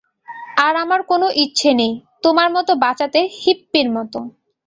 আর 0.65 0.73
আমার 0.83 1.01
কোনো 1.11 1.27
ইচ্ছে 1.43 1.71
নেই 1.79 1.93
তোমার 2.23 2.49
মতো 2.55 2.71
বাঁচাতে, 2.83 3.19
হিপ্পির 3.39 3.87
মতো,! 3.97 4.19